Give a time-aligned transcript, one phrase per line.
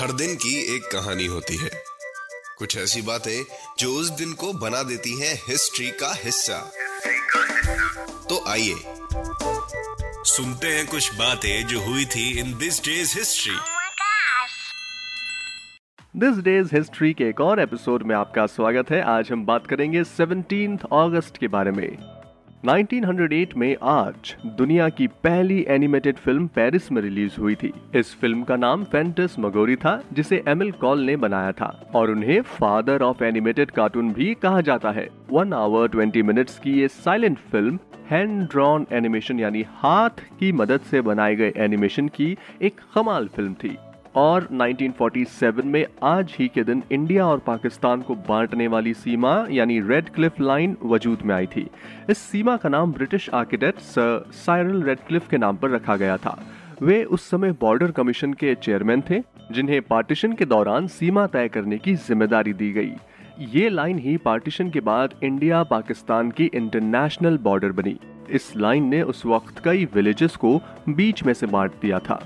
[0.00, 1.70] हर दिन की एक कहानी होती है।
[2.58, 3.44] कुछ ऐसी बातें
[3.78, 6.72] जो उस दिन को बना देती हैं हिस्ट्री का हिस्सा।
[8.28, 8.74] तो आइए
[10.24, 13.54] सुनते हैं कुछ बातें जो हुई थी in this day's history.
[16.16, 20.04] This day's history के एक और एपिसोड में आपका स्वागत है। आज हम बात करेंगे
[20.04, 22.19] 17 अगस्त के बारे में।
[22.64, 28.42] 1908 में आज दुनिया की पहली एनिमेटेड फ़िल्म पेरिस में रिलीज़ हुई थी। इस फ़िल्म
[28.42, 33.24] का नाम फेंटस मगोरी था, जिसे एमिल कॉल ने बनाया था। और उन्हें फादर ऑफ़
[33.24, 37.78] एनिमेटेड कार्टून भी कहा जाता है। वन आवर 20 मिनट्स की ये silent film
[38.10, 43.54] hand drawn animation यानी हाथ की मदद से बनाए गए एनिमेशन की एक कमाल फ़िल्म
[43.54, 43.76] थी।
[44.14, 49.80] और 1947 में आज ही के दिन इंडिया और पाकिस्तान को बांटने वाली सीमा, यानी
[49.80, 51.66] रेड क्लिफ लाइन वजूद में आई थी।
[52.10, 56.38] इस सीमा का नाम British architect sir Cyril Radcliffe के नाम पर रखा गया था।
[56.82, 59.20] वे उस समय बॉर्डर कमीशन के चेयरमैन थे,
[59.52, 62.92] जिन्हें पार्टीशन के दौरान सीमा तय करने की ज़िम्मेदारी दी गई।
[63.52, 67.98] ये लाइन ही पार्टीशन के बाद इंडिया, पाकिस्तान की इंटरनेशनल बॉर्डर बनी।
[68.30, 72.22] इस लाइन ने उस वक्त कई विलेजेस को बीच में से बांट दिया था।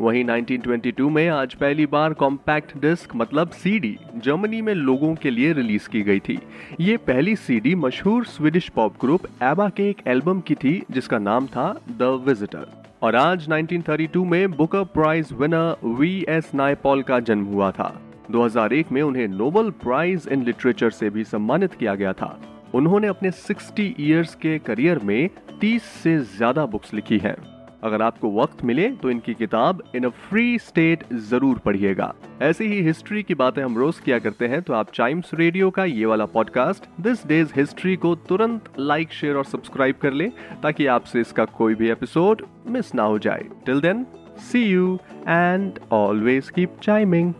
[0.00, 5.52] वहीं 1922 में आज पहली बार कॉम्पैक्ट डिस्क मतलब सीडी जर्मनी में लोगों के लिए
[5.52, 6.38] रिलीज़ की गई थी।
[6.80, 11.46] ये पहली सीडी मशहूर स्वीडिश पॉप ग्रुप एबा के एक एल्बम की थी, जिसका नाम
[11.46, 12.66] था द विजिटर
[13.02, 17.92] और आज 1932 में Booker Prize winner V S Naipaul का जन्म हुआ था।
[18.30, 22.36] 2001 में उन्हें नोबल प्राइज इन लिटरेचर से भी सम्मानित किया गया था।
[22.74, 25.28] उन्होंने अपने 60 इयर्स के करियर में
[25.60, 27.36] 30 से ज़्यादा बुक्स लिखी हैं।
[27.84, 32.80] अगर आपको वक्त मिले तो इनकी किताब इन अ फ्री स्टेट ज़रूर पढ़िएगा। ऐसी ही
[32.82, 36.26] हिस्ट्री की बातें हम रोज किया करते हैं तो आप टाइम्स रेडियो का ये वाला
[36.28, 40.28] पॉडकास्ट दिस डेज़ हिस्ट्री को तुरंत लाइक शेयर और सब्सक्राइब कर ले,
[40.62, 44.06] ताकि आपसे इसका कोई भी एपिसोड मिस ना हो जाए। Till then
[44.42, 44.98] see you
[45.28, 47.32] and always keep chiming